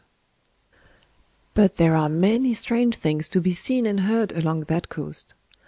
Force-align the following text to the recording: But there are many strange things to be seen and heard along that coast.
But 1.53 1.75
there 1.75 1.95
are 1.95 2.09
many 2.09 2.55
strange 2.55 2.95
things 2.95 3.29
to 3.29 3.39
be 3.39 3.51
seen 3.51 3.85
and 3.85 3.99
heard 3.99 4.31
along 4.31 4.61
that 4.61 4.89
coast. 4.89 5.35